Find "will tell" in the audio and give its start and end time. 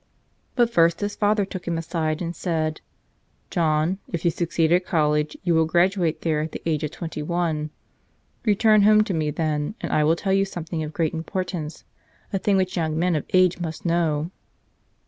10.03-10.33